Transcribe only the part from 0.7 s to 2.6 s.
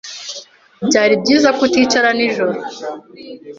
Byari byiza ko uticara nijoro.